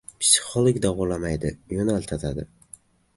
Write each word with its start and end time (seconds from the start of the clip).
Psixolog 0.21 0.79
davolamaydi, 0.85 1.51
yoʻnaltiradi. 1.81 2.47